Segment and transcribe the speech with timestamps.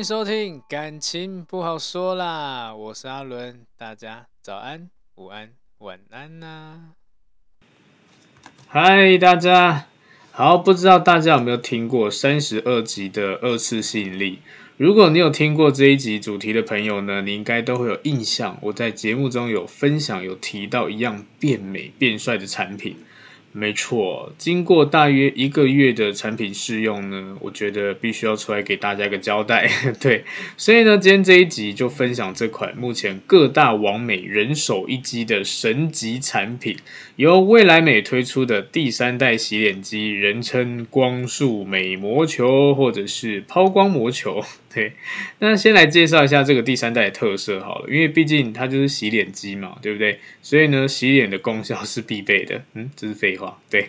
[0.00, 6.94] 迎收听感情不好说啦，我是阿伦，大家早安、午安、晚安呐、
[8.66, 9.88] 嗨，大家
[10.32, 14.38] 好，不知道大家有没有听过三十二集的二次吸引力？
[14.78, 22.96] 如果你有听过这一集主题的朋友呢，你应该都会有印象，我在节目中有分享，有提到一样变美变帅的产品。
[23.52, 29.68] 没错，经过大约一个月的产品试用呢，我觉得必须要出来给大家一个交代。
[30.00, 30.24] 对，
[30.56, 36.76] 所以呢，今天这一集就分享这款目前各大网美人手一机的神级产品，
[37.16, 44.44] 由未来美推出的第三代洗脸机，人称光束美魔球或者是抛光魔球。
[44.72, 44.92] 对，
[45.40, 50.20] 那先来介绍一下这个第三代的特色好了，因为毕竟它就是洗脸机嘛，对不对？
[50.42, 52.62] 所以呢，洗脸的功效是必备的。
[52.74, 53.58] 嗯，这是废话。
[53.68, 53.88] 对，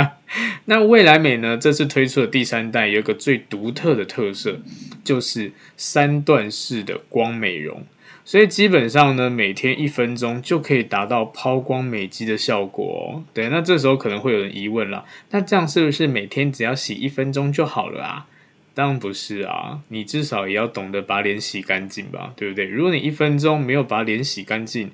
[0.64, 4.60] 那未来美呢，这次推出的第三代有一个最独特的特色，
[5.04, 7.84] 就是三段式的光美容，
[8.24, 13.24] 所以基本上呢，每天一分钟就可以达到抛光美肌的效果哦。
[13.34, 18.26] 对，那这时候可能会有人疑问了，那这样是不是每天只要洗一分钟就好了啊？
[18.74, 22.66] 当然不是啊，你至少也要懂得把脸洗干净吧，对不对？
[22.66, 24.90] 如果你一分钟没有把脸洗干净，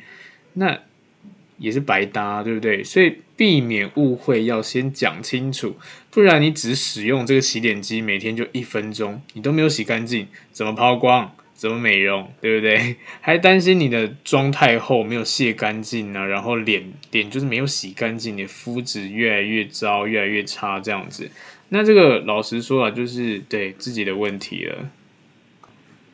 [0.53, 0.79] 那
[1.57, 2.85] 也是白搭，对不对？
[2.85, 5.77] 所以避免误会，要先讲清楚，
[6.11, 11.35] 不然你只使用这个洗脸机，每天就一分钟，你都没有洗干净，怎么抛光？
[11.55, 12.33] 怎么美容？
[12.41, 12.97] 对不对？
[13.21, 16.27] 还担心你的妆太厚，没有卸干净呢？
[16.27, 21.31] 然后脸脸就是没有洗干净，你的肤质越来越糟，越来越差，这样子。
[21.71, 24.91] 那这个老实说啊，就是对自己的问题了。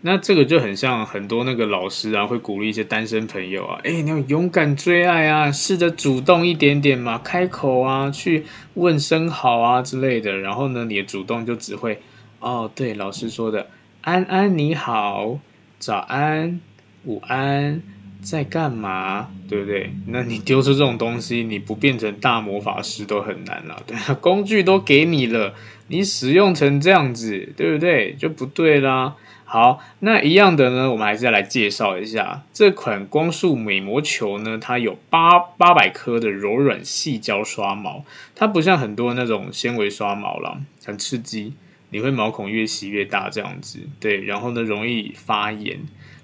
[0.03, 10.37] 那这个就很像很多那个老师啊，会鼓励一些单身朋友啊，诶，你要勇敢追爱啊，试着主动一点点嘛，开口啊，去问声好啊之类的。
[10.39, 12.01] 然后呢，你的主动就只会，
[12.39, 13.69] 哦，对，老师说的，
[14.03, 15.41] 安安你好，
[15.79, 16.61] 早安，
[17.05, 17.83] 午安。
[18.29, 19.29] 在干嘛？
[19.49, 19.93] 对不对？
[20.09, 23.81] 那你丢出这种东西，你不变成大魔法师都很难了。
[23.87, 25.55] 对， 工具都给你了，
[25.87, 28.15] 你使用成这样子，对不对？
[28.15, 29.15] 就不对啦。
[29.45, 34.59] 好，那一样的呢，我们还是要来介绍一下这款光束美膜球呢。
[34.61, 38.05] 它有八八百颗的柔软细胶刷毛，
[38.35, 41.55] 它不像很多那种纤维刷毛了，很刺激，
[41.91, 43.79] 你会毛孔越洗越大这样子。
[44.01, 45.79] 对，然后呢，容易发炎。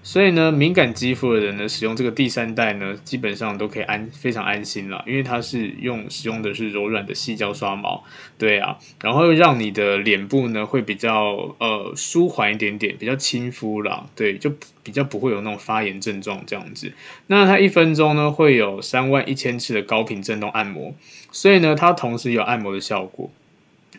[0.04, 8.02] 所以呢，敏感肌肤的人呢，使用这个第三代呢，基本上都可以安非常安心了，因为它是用使用的是柔软的细胶刷毛，
[8.36, 14.52] 对啊，然后让你的脸部呢会比较呃舒缓一点点，比较亲肤啦，对，就
[14.82, 16.92] 比较不会有那种发炎症状这样子。
[17.28, 20.94] 那它一分钟呢会有三万一千次的高频震动按摩，
[21.30, 23.30] 所以呢，它同时有按摩的效果。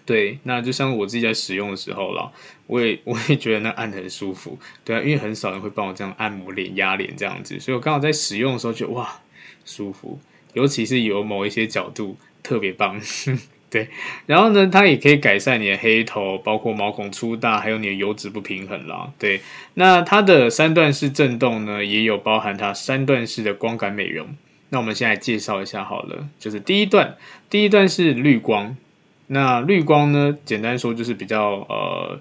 [0.06, 2.30] 对，那就像我自己在使用的时候啦，
[2.68, 9.22] 我也我也觉得那按得很舒服，对啊，因为很少人会帮我这样按摩脸、压脸这样子，所以我刚好在使用的时候就哇
[9.64, 10.20] 舒服，
[10.52, 13.00] 尤其是有某一些角度特别棒，
[13.72, 13.88] 对，
[14.26, 19.40] 然后呢，它也可以改善你的黑头，包括毛孔粗大，还有你的油脂不平衡啦，对，
[19.76, 24.28] 那它的三段式震动呢，也有包含它三段式的光感美容，
[24.68, 27.16] 那我们现在介绍一下好了，就是第一段，
[27.50, 28.76] 第一段是绿光。
[29.28, 30.38] 那绿光呢？
[30.46, 32.20] 简单说就是比较呃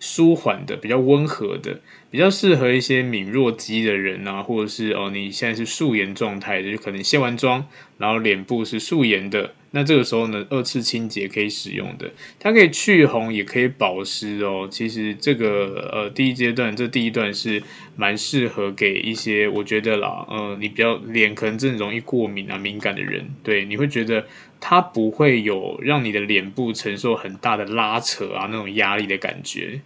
[0.00, 1.80] 舒缓的，比较温和的。
[2.12, 7.66] 比较适合一些敏弱肌的人啊，或者是哦，你现在是素颜状态，就可能卸完妆，
[7.96, 14.68] 然后脸部是素颜的，那这个时候呢，二次清洁可以使用的，它可以去红，也可以保湿哦。
[14.70, 17.62] 其实这个呃，第一阶段，这第一段是
[17.96, 24.26] 蛮适合给一些我觉得啦，呃，你比较脸可能真的容易过敏啊、敏感的人，对，你会觉得
[24.60, 29.80] 它不会有让你的脸部承受很大的拉扯啊那种压力的感觉。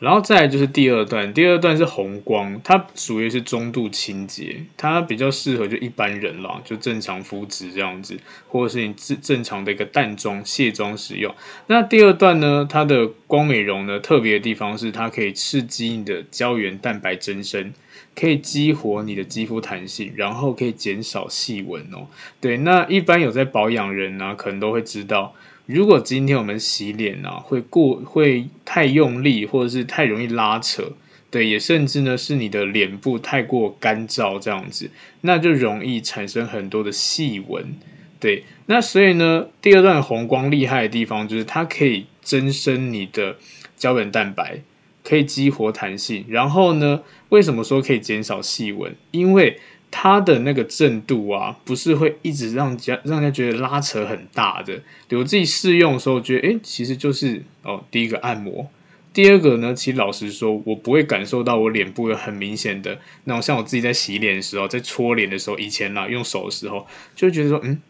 [0.00, 11.34] 然后再就是第二段，第二段是红光，它属于是中度清洁，它比较适合就一般人啦，就正常肤质这样子，或者是你正正常的一个淡妆卸妆使用。
[11.66, 17.72] 那第二段呢，它的光美容呢，特别的地方是它可以刺激你的胶原蛋白增生，
[18.14, 22.06] 可以激活你的肌肤弹性，然后可以减少细纹哦。
[22.40, 25.34] 对，那一般有在保养人呢，可能都会知道。
[25.68, 30.92] 如果今天我们洗脸啊，会过会太用力，或者是太容易拉扯，
[31.30, 37.74] 对，也甚至呢是你的脸部太过干燥这样子，那就容易产生很多的细纹，
[38.18, 38.44] 对。
[38.64, 43.36] 那所以呢，第二段红光厉害的地方就是它可以增生你的
[43.76, 44.60] 胶原蛋白，
[45.04, 48.96] 可以激活弹性，然后呢，为什么说可以减少细纹？
[49.10, 49.60] 因为
[49.90, 54.80] 它的那个震度啊，不是会一直让家让人家觉得拉扯很大的。
[55.08, 58.70] 对，我自己试用的时候，觉得诶，其实就是哦，第一个按摩，
[59.12, 66.86] 第二个呢，其实老实说，我不会感受到我脸部有很明显的那种，像我自己在洗脸的时候，在搓脸的时候，以前啦用手的时候，
[67.16, 67.80] 就觉得说，嗯，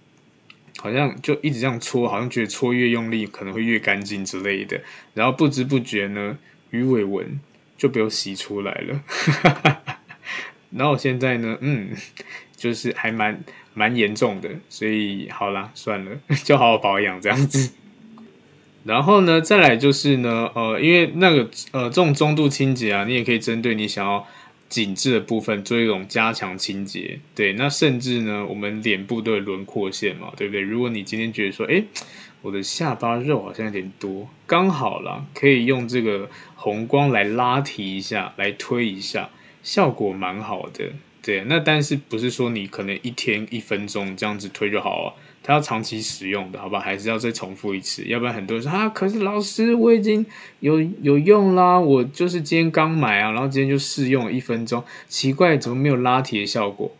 [0.78, 4.80] 好像就一直这样搓，好像觉得搓越用力可能会越干净之类的，
[5.14, 6.38] 然后不知不觉呢，
[6.70, 7.40] 鱼尾纹
[7.76, 9.97] 就被我洗出来了。
[10.70, 11.90] 然后现在呢，嗯，
[12.56, 13.42] 就是还蛮
[13.74, 16.12] 蛮严重的，所以好啦，算了，
[16.44, 17.72] 就好好保养这样子。
[18.84, 24.26] 然后呢，再来就是呢，呃，因为那个呃这种中度清洁啊，你也可以针对你想要
[24.68, 27.18] 紧致的部分做一种加强清洁。
[27.34, 30.60] 对，那甚至呢，我们脸部都有轮廓线嘛，对不对？
[30.62, 31.84] 如果你今天觉得说，诶，
[32.40, 39.28] 我的下巴肉好像有点多，刚好啦，可以用这个红光来拉提一下，来推一下。
[39.68, 45.12] 效果蛮好的，对，那但是不是说你可能一天一分钟这样子推就好啊？
[45.42, 46.80] 它要长期使用的，好吧？
[46.80, 48.02] 还是要再重复一次？
[48.06, 50.24] 要不然很多人说啊，可是老师我已经
[50.60, 56.90] 有有用啦，我就是今天刚买啊，然后今天就试用了一分钟，奇怪，怎么没有拉提的效果？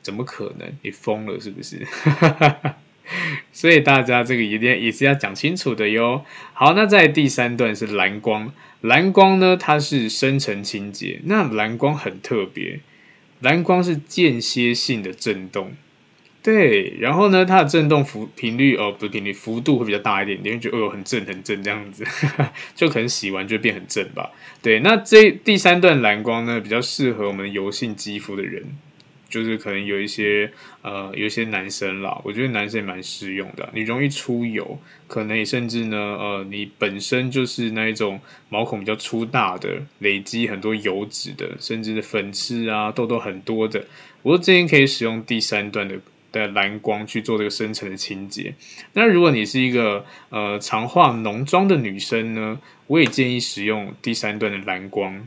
[0.00, 0.72] 怎么可能？
[0.82, 1.84] 你疯了是不是？
[3.52, 6.24] 所以大家这个一定也是要讲清楚的哟。
[6.52, 11.20] 好，那在第三段是蓝光，蓝光呢，它是深层清洁。
[11.24, 12.80] 那蓝光很特别，
[13.40, 15.74] 蓝光是间歇性的震动，
[16.42, 16.94] 对。
[16.98, 22.04] 然后呢，它的震动幅频率哦，不是频率，幅度会比较大一点，你会觉得哦很震很震这样子，
[22.74, 24.30] 就可能洗完就变很震吧。
[24.62, 28.64] 对，那这第三段蓝光呢，比较适合我们油性肌肤的人。
[29.34, 30.48] 就是可能有一些
[30.82, 33.68] 呃，有一些男生啦，我觉得男生也蛮适用的。
[33.74, 34.78] 你容易出油，
[35.08, 43.84] 可能也甚至呢，呃，你本身就是那一种毛孔比较粗大的，累积很多油脂的，甚至粉刺啊、痘痘很多的，
[44.22, 45.98] 我建议可以使用第三段的
[46.30, 48.54] 的蓝光去做这个深层的清洁。
[48.92, 55.26] 那如果你是一个呃常化浓妆的女生呢，我也建议使用第三段的蓝光。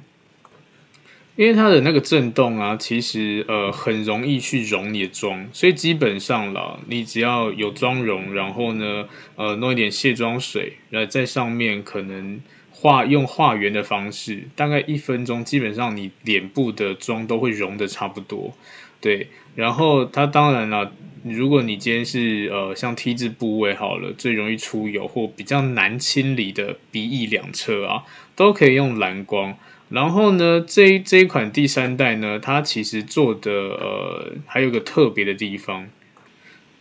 [1.37, 12.41] 因为它的那个震动啊，其实呃很容易去溶你的妆，所以基本上啦，你只要有妆容，然后呢，呃弄一点卸妆水，然后在上面可能
[12.71, 18.51] 画用画圆的方式，大概一分钟，基本上你脸部的妆都会融的差不多。
[18.99, 20.91] 对，然后它当然了，
[21.23, 29.55] 如果你今天是呃像 T 字部位好了，最容易出油或比较难清理的鼻翼两侧啊，都可以用蓝光。
[29.89, 35.87] 然后呢，这一这一款第三代呢，它其实做的呃还有个特别的地方，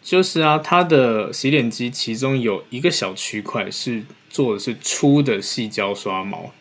[0.03, 6.53] 就是啊，它的洗脸机其中有一个小区块是做的是粗的细胶刷毛，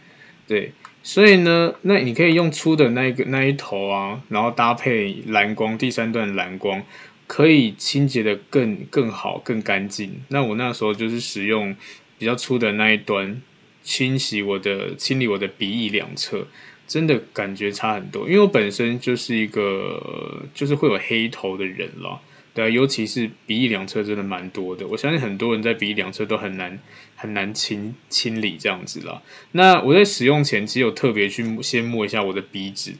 [0.47, 0.71] 对，
[1.01, 6.83] 所以呢，那你可以用粗的那一个那一头啊，然后搭配蓝光第三段蓝光，
[7.25, 10.21] 可以清洁的更更好更干净。
[10.27, 11.75] 那我那时候就是使用
[12.19, 13.41] 比较粗的那一端。
[13.85, 16.47] 清洗我的，清理我的鼻翼两侧，
[16.87, 18.27] 真的感觉差很多。
[18.27, 22.19] 因为我本身就是一个，就是会有黑头的人了，
[22.53, 24.87] 对啊，尤其是鼻翼两侧真的蛮多的。
[24.87, 26.79] 我相信很多人在鼻翼两侧都很难
[27.15, 29.21] 很难清清理这样子了。
[29.51, 32.93] 那我在使用前，其实有特别去先摸一下我的鼻子。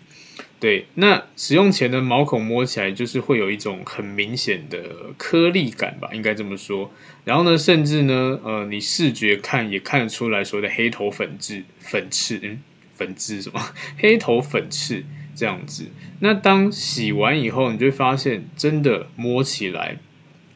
[0.57, 6.91] 对，那使用前的毛孔摸起来就是会有一种很明显的颗粒感吧，应该这么说。
[7.24, 12.62] 然后呢，甚至呢，呃，你视觉看也看得出来所谓的黑头粉质、粉刺，嗯，
[12.95, 13.59] 粉刺什么
[14.00, 15.03] 黑头粉刺
[15.35, 15.88] 这样子。
[16.19, 19.97] 那当洗完以后，你就会发现真的摸起来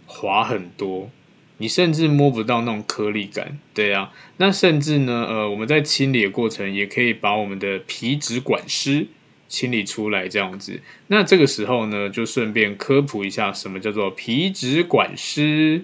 [0.06, 1.12] 滑很多，
[1.58, 3.60] 你甚至摸不到那种颗粒感。
[3.76, 9.08] 对啊，那甚至呢，呃，我们在清理的过程也可以把我们的皮脂管湿
[9.50, 10.80] 清理出来这样子。
[11.08, 15.84] 那这个时候呢，就顺便科普一下什么叫做皮脂管湿。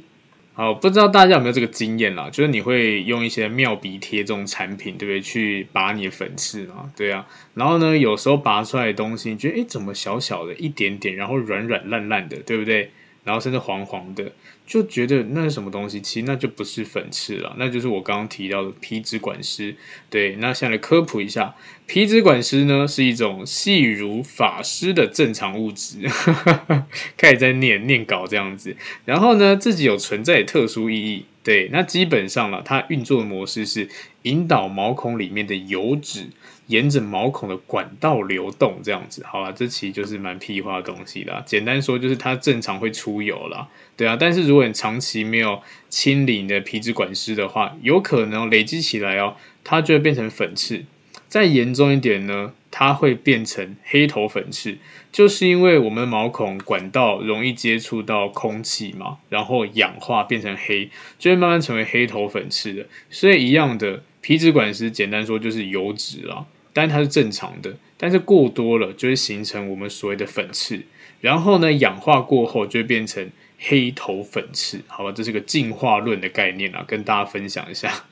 [0.53, 2.29] 好，不知道大家有没有这个经验啦？
[2.29, 5.19] 就是你会用一些妙鼻贴这种产品，对不对？
[5.19, 7.27] 去拔你的粉刺啊，对啊。
[7.55, 12.91] 然后呢，有时候拔出来的东西，你觉得诶，怎么小小的一点点，然后软软烂烂的，对不对？
[13.25, 14.31] 然后甚至黄黄的。
[14.65, 16.01] 就觉得那是什么东西？
[16.01, 19.75] 其实那就不是粉刺了，那就是我刚刚提到的皮脂管湿。
[20.09, 21.53] 对，那现在来科普一下，
[21.85, 26.09] 皮脂管湿呢是一种细如发丝的正常物质。
[27.15, 31.25] 开始在念念稿这样子，然后呢，自己有存在的特殊意义。
[31.43, 33.87] 对，那基本上了，它运作的模式是
[34.23, 36.29] 引导毛孔里面的油脂
[36.67, 39.23] 沿着毛孔的管道流动，这样子。
[39.25, 41.43] 好了，这其实就是蛮屁话的东西啦。
[41.45, 43.67] 简单说就是它正常会出油啦。
[43.97, 50.85] 对啊，但是如果你长期没有清理你的皮脂管丝的话，有可能累积起来哦，它就会变成粉刺。
[51.27, 54.77] 再严重一点呢，它会变成黑头粉刺，
[55.11, 62.85] 就是因为我们毛孔管道容易接触到空气嘛，然后氧化变成黑，就会慢慢成为黑头粉刺的。
[63.09, 66.45] 所以一样的，皮脂管湿简单说就是油脂啊，
[66.75, 70.83] 但它是正常的，但是过多了就会形成我们所谓的粉刺，
[71.21, 73.31] 然后呢，氧化过后就会变成。
[73.57, 78.03] 黑头粉刺，好吧，这是个进化论的概念啊，跟大家分享一下。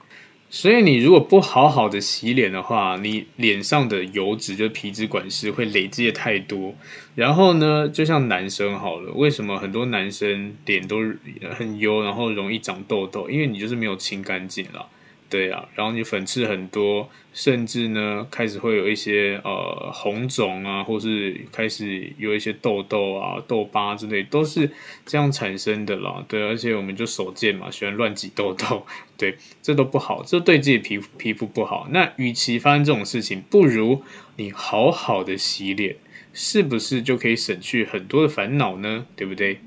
[0.50, 6.74] 所以你如果不好好的洗脸的话，你脸上的油脂就皮脂管是会累积的太多。
[7.14, 10.98] 然后呢，就像男生好了，为什么很多男生脸都
[11.56, 13.30] 很油，然后容易长痘痘？
[13.30, 14.86] 因为你就是没有清干净了。
[15.30, 24.68] 对啊，然后你粉刺很多，甚至呢开始会有一些呃红肿啊，或是开始有一些痘痘啊、痘疤之类，都是
[25.06, 26.24] 这样产生的啦。
[26.26, 28.84] 对，而且我们就手贱嘛，喜欢乱挤痘痘，
[29.16, 31.86] 对，这都不好，这对自己皮肤皮肤不好。
[31.92, 34.02] 那与其发生这种事情，不如
[34.34, 35.94] 你好好的洗脸，
[36.32, 39.06] 是不是就可以省去很多的烦恼呢？
[39.14, 39.60] 对不对？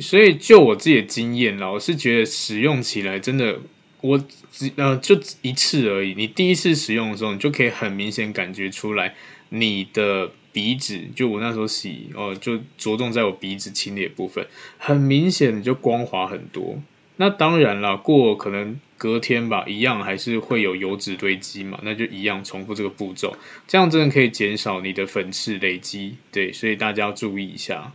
[0.00, 3.60] 所以就我自己的经验啦，我是觉得使用起来真的。
[4.02, 9.14] 我只呃就一次而已，你第一次使用的时候，你就可以很明显感觉出来，
[9.48, 16.82] 你的鼻子就我那时候洗哦、呃，就着重在我鼻子清理的部分，很明显就光滑很多。
[17.16, 23.36] 那当然了，过可能隔天吧，一样还是会有油脂堆积嘛，那就一样重复这个步骤，
[23.68, 26.16] 这样真的可以减少你的粉刺累积。
[26.32, 27.92] 对，所以大家要注意一下。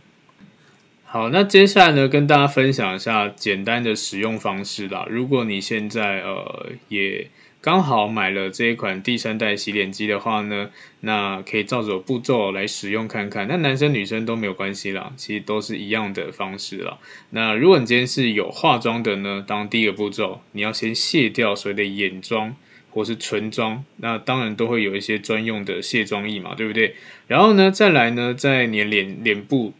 [1.10, 5.06] 好，那接下来呢，跟大家分享一下简单的使用方式啦。
[5.08, 7.28] 如果你现在呃也
[7.62, 10.68] 刚好买了这一款第三代洗脸机的话呢，
[11.00, 13.48] 那可以照着步骤来使用看看。
[13.48, 16.98] 那男生女生都没有关系啦，其实都是一样的方式啦。
[17.30, 22.54] 那如果你今天是有化妆的呢，当第一个步骤，你要先卸掉所谓的眼妆
[22.90, 26.96] 或是唇妆，那当然都会有一些专用的卸妆液嘛，对不对？
[27.28, 29.72] 然后呢，再来呢，在你脸脸部。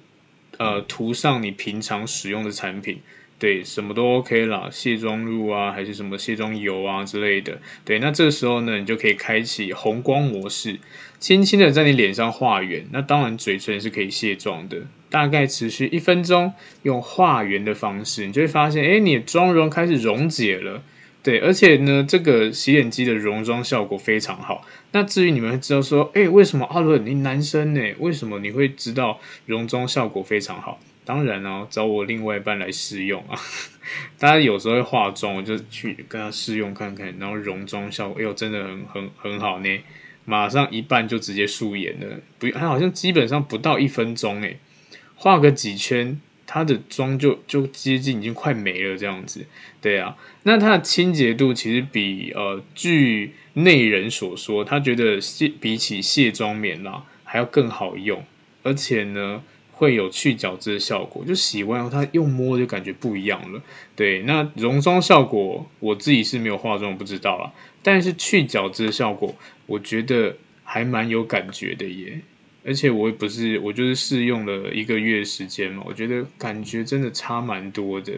[0.59, 3.01] 呃，涂上你平常使用的产品，
[3.39, 10.79] 对，什么都 OK 啦，卸妆露啊，还是什么卸妆油啊之类的，对，那这时候呢，你就可以开启红光模式，
[11.21, 20.83] 轻轻的在你脸上画圆，那当然嘴唇是可以卸妆的，大概持续一分钟，用画圆的方式，你就会发现，哎，你的妆容开始溶解了。
[21.29, 24.67] 对，而且呢，这个洗脸机的溶妆效果非常好。
[24.93, 27.81] 那至于你们知道说，哎，为什么阿伦你男生呢？
[27.99, 30.81] 为什么你会知道溶妆效果非常好？
[31.05, 33.39] 当然哦，找我另外一半来试用啊。
[34.19, 39.69] 大家有时候会化妆，我就去跟他试用看看，然后溶妆效果，哎呦，真的很很很好呢。
[40.25, 42.07] 马上一半就直接素颜了，
[42.39, 44.57] 不，他好像基本上不到一分钟，哎，
[45.15, 46.19] 画个几圈。
[46.51, 49.45] 它的妆就就接近已经快没了这样子，
[49.83, 58.25] 对啊，那它的清洁度其实比呃据内人所说，他觉得卸比起卸妆棉啦还要更好用，
[58.63, 63.63] 而且呢会有去角质的效果，就洗完后它用摸就感觉不一样了。
[63.95, 67.53] 对，那溶妆效果我自己是没有化妆不知道啦，
[67.83, 69.37] 但是去角质的效果
[69.67, 72.23] 我觉得还蛮有感觉的耶。
[72.65, 78.13] 而且我也不是，我就是试用了一个月时间嘛，我觉得感觉真的差蛮多的。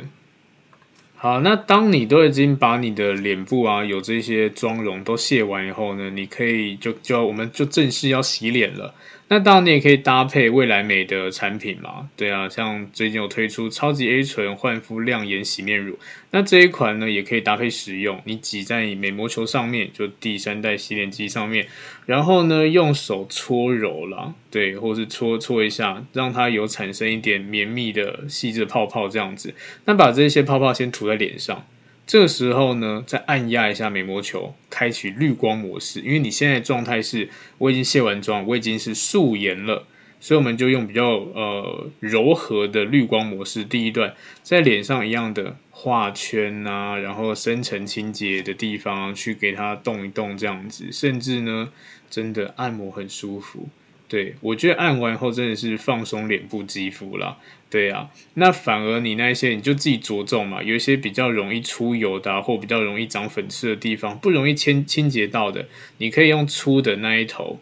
[1.14, 8.94] 好，那当你都已经把你的脸部啊有这些妆容都卸完以后呢，你可以就就我们就正式要洗脸了。
[9.32, 15.96] 那当然你也可以搭配未来美的产品嘛，对啊，像最近有推出超级 A 醇焕肤亮颜洗面乳，
[16.32, 21.68] 那这一款呢也可以搭配使用，你挤在你美膜球上面，就第三代洗脸机上面，
[22.06, 31.64] 然后呢用手搓揉啦，对，或是搓搓一下，让它有产生一点绵密的细致泡泡这样子，那把这些泡泡先涂在脸上。
[32.10, 36.00] 这个时候呢，再按压一下美膜球，开启滤光模式。
[36.00, 39.86] 因为你现在的状态是，我已经卸完妆，我已经是素颜了，
[40.18, 43.62] 所以我们就用比较呃柔和的滤光模式。
[43.62, 44.12] 第一段
[44.42, 51.68] 在脸上一样的画圈啊，然后深层清洁的地方去给它动一动，这样子，甚至呢，
[52.10, 53.68] 真的按摩很舒服。
[54.10, 57.38] 对，我觉得按完后真的是放松脸部肌肤啦。
[57.70, 67.60] 对啊，那反而你那些你就自己着重嘛，有一些比较容易出油的，或比较容易长粉刺的地方，不容易清清洁到的，你可以用粗的那一头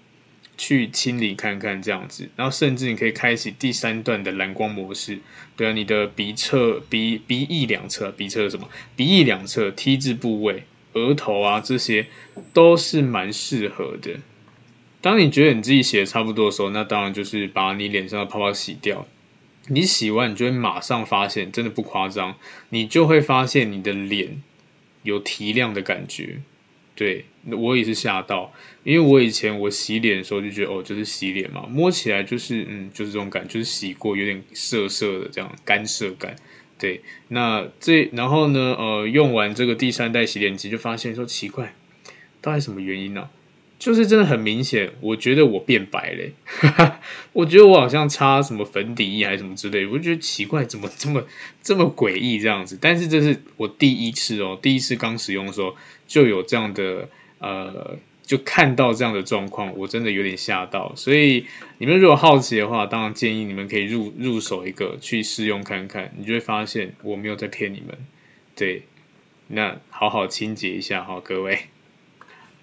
[0.57, 5.19] 去清理看看这样子，然后甚至你可以开启第三段的蓝光模式。
[5.55, 8.71] 对啊，你的鼻侧、鼻鼻翼两侧、鼻侧什么？
[8.97, 10.63] 鼻翼两侧 T 字部位、
[10.95, 12.07] 额头啊这些
[12.55, 14.21] 都是蛮适合的。
[15.01, 19.07] 当你觉得你自己洗的差不多的时候，那当然就是把你脸上的泡泡洗掉。
[19.69, 22.37] 你洗完，你就会马上发现，真的不夸张，
[22.71, 24.43] 你就会发现你的脸
[25.03, 26.39] 有提亮的感觉。
[26.97, 28.53] 对，我也是吓到，
[28.83, 36.35] 因为我以前我洗脸的时候就觉得，哦，就是洗脸嘛，摸起来就是，嗯，就是这种感觉，就是洗过，有点涩涩的这样干涩感。
[36.77, 41.75] 对，那这然后呢，呃，用完这个第三代洗脸机，就发现说奇怪，
[42.41, 43.29] 到底什么原因呢？
[43.79, 46.33] 就是真的很明显，我觉得我变白嘞，
[47.33, 51.25] 我觉得我好像擦什么粉底液还是什么之类，我就觉得奇怪，怎么这么
[51.63, 52.77] 这么诡异这样子？
[52.81, 55.77] 但是这是我第一次哦，第一次刚使用的时候
[56.09, 57.09] 就有这样的
[57.39, 60.93] 呃，就看到这样的状况，我真的有点吓到。
[60.97, 61.47] 所以
[61.79, 67.97] 你们如果好奇的话，当然建议你们可以入入手一个去试用看看，你就会发现我没有在骗你们。
[68.57, 68.83] 对，
[69.47, 71.61] 那好好清洁一下哈，各位。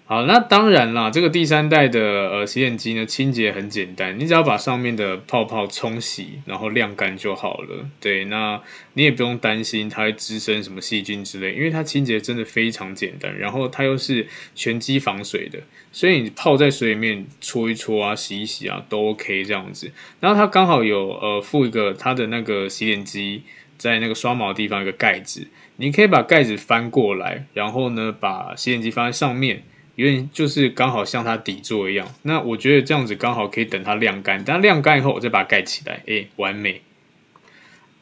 [0.08, 7.90] 好，那当然啦，这个第三代的呃洗脸机呢，清洁很简单，你只要把上面的泡泡冲洗，然后晾干就好了。
[8.00, 15.58] 对，那你也不用担心它会滋生什么细菌之类，因为它清洁真的非常简单，然后它又是全机防水的，
[15.90, 19.90] 所以你泡在水里面搓一搓啊，洗一洗啊，都 OK 这样子。
[20.20, 23.42] 然后它刚好有呃附一个它的那个洗脸机
[23.76, 25.48] 在那个刷毛地方一个盖子，
[25.78, 29.64] 你可以把盖子翻过来，然后呢把洗脸机放在上面。
[29.96, 36.82] 有点就是刚好像它底座一样，那我觉得这样子刚好可以等它晾干，等它晾干以后，我再把它盖起来，诶，完美。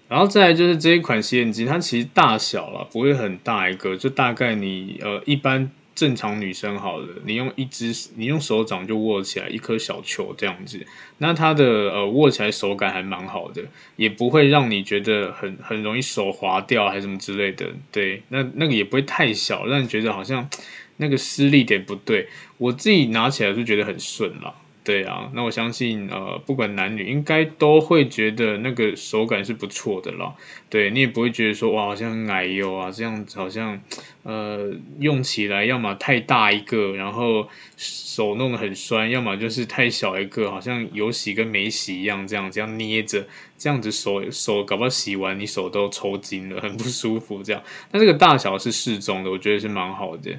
[0.08, 10.84] 然后再来就是这一款洗脸机，它其实大小了，不会很大一个，就大概你呃一般正常女生好了，你用一只你用手掌就握起来一颗小球这样子，
[11.18, 13.62] 那它的呃握起来手感还蛮好的，
[13.96, 20.50] 也不会让你觉得很很容易手滑掉还是什么之类的，对，那那个也不会太小，让你觉得好像。
[20.96, 22.28] 那个施力点不对，
[22.58, 24.54] 我自己拿起来就觉得很顺了。
[24.84, 30.34] 对啊，那我相信呃，不管男女，应该都会觉得那个手感是不错的啦。
[30.68, 33.80] 对，你也不会觉得说哇，好像很奶油啊，这样子好像
[34.24, 43.26] 呃用起来要么太大一个，然后手弄得很酸；要么就是太小一个，好像有洗跟没洗一样，这样这样捏着，
[43.56, 47.42] 这样子手手搞不好洗完你手都抽筋了，很不舒服。
[47.42, 50.38] 这样，那这个大小是适中的，我觉得是蛮好的。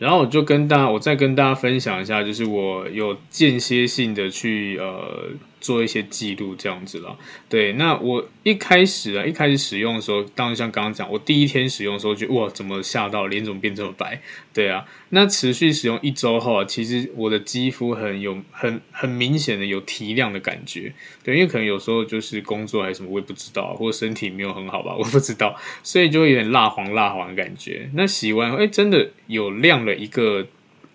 [0.00, 5.28] 然后我就跟大家，我再跟大家分享一下，就是我有间歇性的去呃。
[5.60, 7.18] 做一些记录这样子了，
[7.48, 7.74] 对。
[7.74, 14.22] 那我一开始啊，一开始使用的时候，当然像刚刚讲，我第一天使用的时候就哇，怎么吓到脸怎么变这么白？
[14.54, 14.86] 对啊。
[15.10, 20.94] 那持续使用一周后啊，其实我的肌肤很有很很明显的有提亮的感觉。
[21.22, 27.90] 对，因为可能有时候就是工作还是什么，我也不知道，或者身体没有很好吧，我不知道，所以就会有点蜡黄蜡黄的感觉。
[27.94, 30.46] 那洗完哎，真的有亮了一个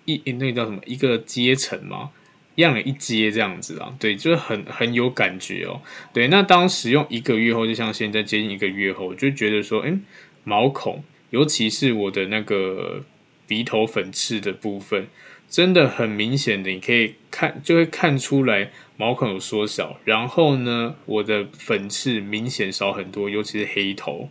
[0.06, 2.10] 一那叫什么一个阶层吗？
[2.56, 5.82] 样了一阶这样子啊，对，就是很很有感觉哦。
[6.14, 9.98] 对，那当使用一个月后，就像现在接近一个月后，我就觉得说，哎，
[10.44, 13.04] 毛孔，尤其是我的那个
[13.46, 15.08] 鼻头粉刺的部分，
[15.50, 20.00] 真的很明显的，你可以看，就会看出来毛孔有缩小。
[20.06, 24.30] 然后呢，我的粉刺明显少很多，尤其是黑头，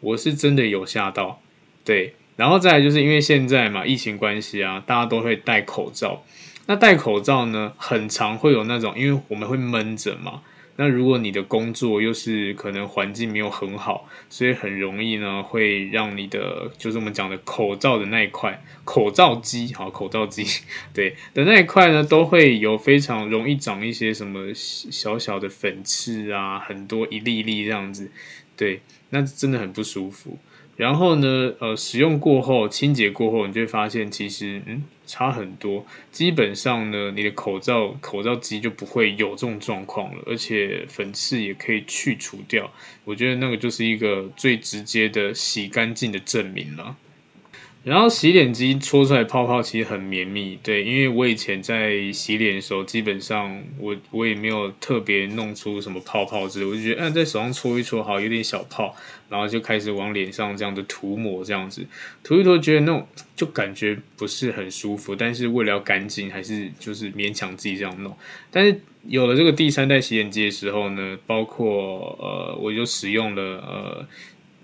[0.00, 1.40] 我是真的有吓到。
[1.84, 6.24] 对，然后再来就是因为现在嘛，疫情关系啊，大家都会戴口罩。
[6.66, 10.42] 那戴口罩呢，很常会有那种，因为我们会闷着嘛，
[10.76, 20.44] 那如果你的工作又是可能环境没有很好，所以很容易呢会让你的就是我们讲的口罩的那一块口罩肌，好口罩肌，
[20.94, 28.10] 对的那一块呢都会有非常容易长一些什么小小的粉刺啊，很多一粒粒这样子，
[28.56, 30.38] 对，那真的很不舒服。
[30.76, 35.84] 然后呢，呃，使用过后，清洁过后，你就会发现其实，嗯，差很多。
[36.10, 42.72] 基本上呢，你的口罩口罩机就不会有这种状况了，而且粉刺也可以去除掉。
[43.04, 46.96] 我觉得那个就是一个最直接的洗干净的证明了。
[47.84, 58.94] 然后洗脸机搓出来泡泡其实很绵密，对，因为我以前在洗脸的时候，基本上我我也没有特别弄出什么泡泡之类，我就觉得，嗯，在手上搓一搓，好，有点小泡，
[59.28, 61.84] 然后就开始往脸上这样的涂抹，这样子
[62.22, 68.16] 涂一涂，觉得那种就感觉不是很舒服，但是为了要干净，还是就是勉强自己这样弄。
[68.52, 74.06] 但是有了这个第三代洗脸机的时候呢，包括呃，我就使用了呃。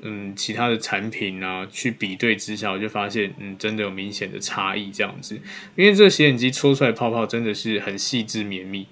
[0.03, 5.41] 嗯，其他的产品啊，去比对之下，我就发现，嗯，真的有明显的差异这样子。
[5.77, 8.87] 因为这个洗脸机搓出来泡泡真的是很细致绵密，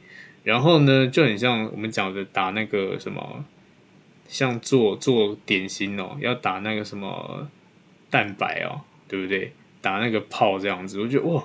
[0.45, 3.45] 然后呢，就很像我们讲的打那个什么，
[4.29, 7.49] 像做做点心哦，要打那个什么
[8.11, 9.53] 蛋白哦，对不对？
[9.81, 11.45] 打那个泡这样子，我觉得哇，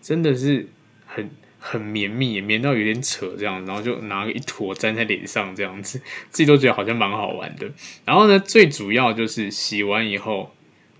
[0.00, 0.68] 真的是
[1.06, 1.30] 很。
[1.60, 7.72] 很绵密，绵到有点扯这样，然后就拿个一坨粘在脸上这样子， 自己都觉得好像蛮好玩的。
[8.04, 10.54] 然后呢，最主要就是洗完以后，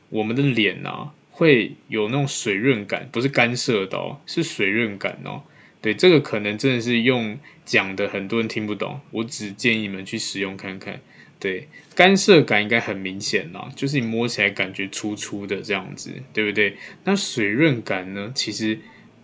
[0.09, 5.43] 我们的脸啊会有那种水润感，不是干涩的哦，是水润感哦。
[5.81, 11.01] 对，这个可能真的是用讲的很多人听不懂，我只建议你们去使用看看。
[11.39, 16.77] 对，干涩感应该很明显啦，就是你摸起来感觉粗粗的这样子，对不对？
[17.05, 18.81] 那水润感呢，其实。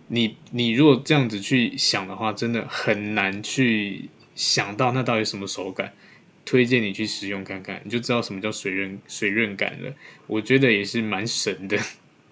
[0.07, 5.93] 你你如果这样子去想的话，真的很难去想到那到底什么手感。
[6.47, 9.91] 推荐你去使用看看，你就知道什么叫水润水润感了。
[10.27, 11.75] 我觉得也是蛮神的。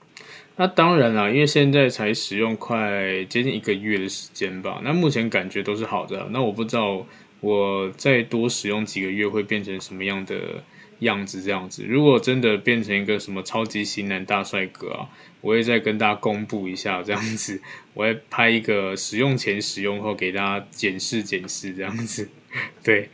[0.56, 6.28] 那当然啦，因为现在才使用快接近一个月的时间吧，那目前感觉都是好的。
[6.30, 7.08] 那我不知道
[7.40, 10.64] 我再多使用几个月会变成什么样的
[11.04, 11.84] 样子，这样子。
[11.88, 15.10] 如果真的变成一个什么超级型男大帅哥啊！
[15.42, 17.62] 我会再跟大家公布一下，这样子，
[17.94, 22.30] 我会拍一个使用前、使用后给大家检视检视，这样子，
[22.82, 23.10] 对，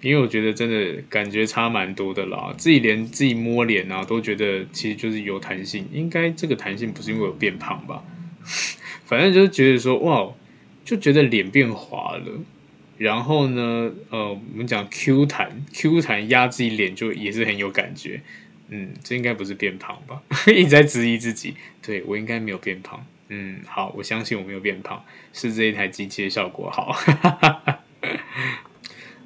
[0.00, 8.02] 因为我觉得真的感觉差蛮多的啦，自己连自己摸脸啊都觉得其实就是有弹性，应该这个弹性不是因为我变胖吧？
[9.06, 10.32] 反正就是觉得说哇，
[10.84, 12.24] 就觉得脸变滑了，
[13.00, 18.20] 然后呢，呃，我们讲 Q 弹，Q 弹压自己脸就也是很有感觉。
[18.68, 20.22] 嗯，这应该不是变胖吧？
[20.54, 23.02] 一直在质疑自己，对，我应该没有变胖。
[23.28, 26.92] 嗯，好，我相信我没有变胖，是这一台机器的效果好。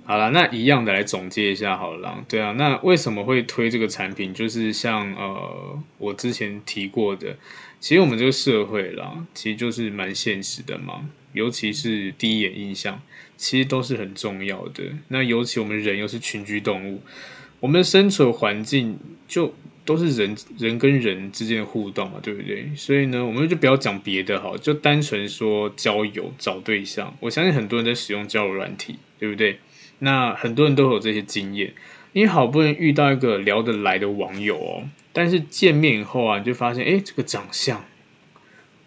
[0.07, 2.25] 好了，那一样的来总结一下好了啦。
[2.29, 4.33] 对啊，那为什么会推这个产品？
[4.33, 7.37] 就是像呃，我之前提过的，
[7.81, 11.11] 其实我们这个社会啦，其实就是蛮现实的嘛。
[11.35, 13.03] 尤其是第一眼印象，
[13.37, 14.85] 其实都是很重要的。
[15.09, 17.03] 那尤其我们人又是群居动物。
[17.61, 19.55] 我们的生存环境就
[19.87, 22.71] 都是人人跟人之间的互动嘛，对不对？
[22.77, 27.17] 所以呢，我们就不要讲别的哈，就单纯说交友找对象。
[27.21, 29.59] 我相信很多人在使用交友软体，对不对？
[29.99, 31.73] 那很多人都有这些经验。
[32.13, 37.85] 你好不容易遇到一个聊得来的网友哦，但是见面以后啊，你就发现，哎，这个长相、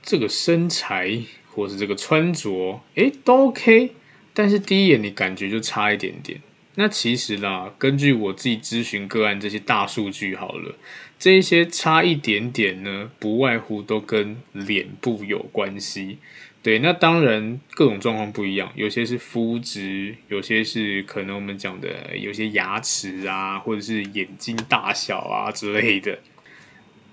[0.02, 1.20] 这个身材，
[1.58, 3.96] 或是这个穿着，哎，都 OK，
[4.32, 6.40] 但是第一眼你感觉就差一点点。
[6.76, 10.76] 那其实啦，根据我自己咨询个案这些大数据好了，
[11.18, 16.20] 这一些差一点点呢，不外乎都跟脸部有关系。
[16.62, 26.20] 对，那当然各种状况不一样，有些是肤质，有些是可能我们讲的有些牙齿啊，或者是眼睛大小啊之类的。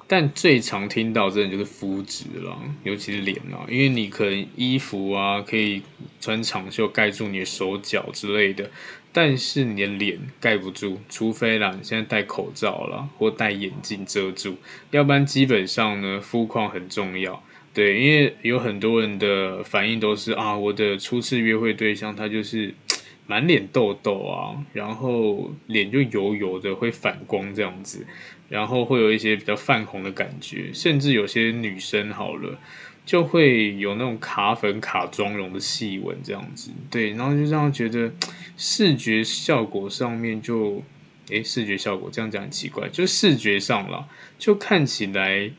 [0.07, 5.83] 但最常听到真的就是肤质了，尤其是脸啊，因为你可能衣服啊可以
[6.21, 8.71] 穿长袖盖住你的手脚之类的，
[9.13, 14.57] 但是你的脸盖不住，除非啦你现在戴口罩啦或戴眼镜遮住，
[14.91, 17.43] 要不然基本上呢肤况很重要。
[17.73, 22.73] 对，因为有很多人的反应都是啊，我的初次约会对象他就是
[23.27, 28.07] 满脸痘痘啊，然后脸就油油的会反光这样子。
[28.49, 32.59] 然后会有一些比较泛红的感觉，甚至有些女生好了，
[33.07, 38.13] 就会有那种卡粉卡妆容的细纹这样子，对，然后就这样觉得
[38.57, 40.83] 视觉效果上面就，
[41.29, 44.07] 诶，视觉效果这样讲很奇怪，就视觉上啦，
[44.39, 45.51] 就看起来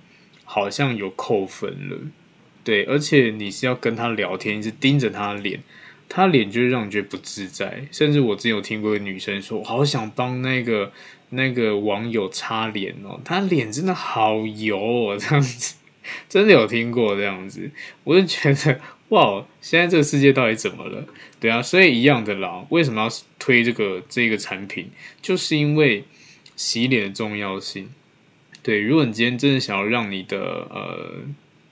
[0.44, 1.98] 好像有扣分了，
[2.64, 5.62] 对，而且你是要跟他聊天，一直盯着他脸，
[6.08, 7.88] 他脸就让你觉得不自在。
[7.92, 10.92] 甚至我之前有听过个女生说，好想帮那个
[11.30, 15.76] 那个网友擦脸哦，她脸真的好油哦，这样子，
[16.30, 17.72] 真的有听过这样子，
[18.04, 21.06] 我就觉得哇，现在这个世界到底怎么了？
[21.40, 24.90] 对啊，所以一样的啦，为什么要推这个这个产品？
[25.22, 26.04] 就是因为
[26.56, 27.90] 洗脸的重要性。
[28.64, 30.40] 对，如果你今天真的想要让你的
[30.72, 31.12] 呃，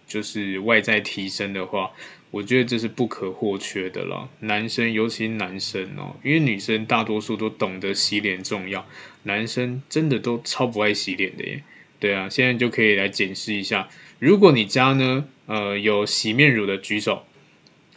[0.08, 1.92] 就是外在提升的话，
[2.34, 4.28] 我觉得这是不可或缺的了。
[4.40, 8.88] 男生，尤其是男生哦，因为女生大多数都懂得洗脸重要，
[9.22, 11.62] 男生真的都超不爱洗脸的耶。
[12.00, 17.24] 对啊，现在就可以来检视一下，如果你家呢，呃，有洗面乳的举手，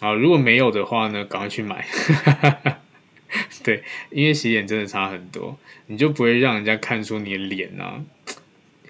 [0.00, 1.86] 啊，如果没有的话呢，赶快去买。
[3.64, 8.04] 对，因为洗脸真的差很多，你就不会让人家看出你的脸啊。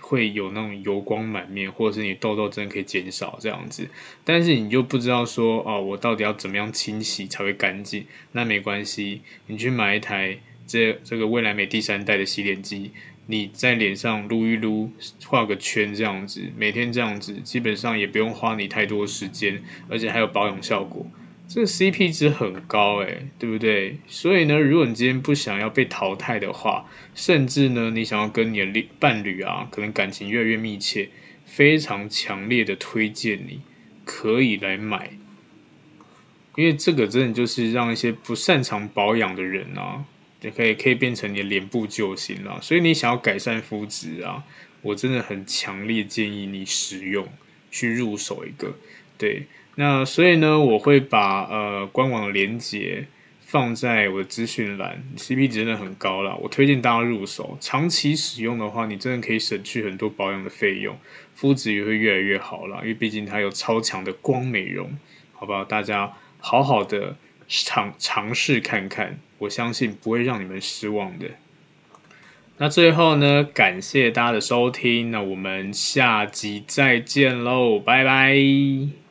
[0.08, 3.88] 会有那种油光满面，或者是你痘痘真的可以减少这样子，
[4.22, 8.06] 但是你就不知道说哦，我到底要怎么样清洗才会干净？
[8.30, 12.92] 那没关系，你去买一台这这个未来美第三代的洗脸机，
[13.26, 14.92] 你在脸上撸一撸，
[15.26, 21.04] 画个圈这样子，每天这样子，基本上也不用花你太多时间，而且还有保养效果。
[21.48, 23.98] 这个 CP 值很高诶，对不对？
[24.08, 31.08] 所以呢，如果你今天不想要被淘汰的话，甚至呢，你想要跟你的伴侣啊，可能感情越来越密切，
[31.44, 33.60] 非常强烈的推荐你
[34.04, 35.10] 可以来买，
[36.56, 40.04] 因为这个真的就是让一些不擅长保养的人啊，
[40.42, 42.60] 也可以可以变成你的脸部救星了。
[42.60, 44.42] 所以你想要改善肤质啊，
[44.82, 47.28] 我真的很强烈建议你使用，
[47.70, 48.74] 去入手一个，
[49.16, 49.46] 对。
[49.78, 53.06] 那所以呢，我会把呃官网的链接
[53.40, 57.58] 放在我的资讯栏，CP 值真的很高啦，我推荐大家入手。
[57.60, 60.96] 长期使用的话，你真的可以省去很多保养的费用，
[61.34, 64.98] 肤质也会越来越好啦，因为毕竟它有超强的光美容，
[65.34, 65.62] 好不好？
[65.62, 71.26] 大家好好的尝尝试看看，我相信不会让你们失望的。
[72.56, 79.05] 那最后呢，感谢大家的收听，那我们下集再见喽，拜拜。